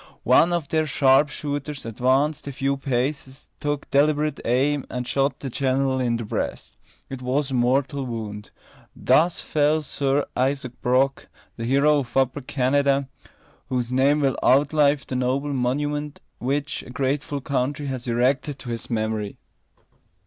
[0.23, 5.49] One of their sharp shooters advanced a few paces, took deliberate aim, and shot the
[5.51, 6.75] general in the breast.
[7.07, 8.49] It was a mortal wound.
[8.95, 13.09] Thus fell Sir Isaac Brock, the hero of Upper Canada,
[13.69, 18.89] whose name will outlive the noble monument which a grateful country has erected to his
[18.89, 19.37] memory.